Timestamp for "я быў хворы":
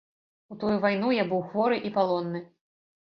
1.17-1.77